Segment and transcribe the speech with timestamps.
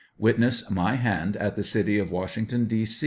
[0.17, 2.87] Witness my hand, at the City of Washington, D.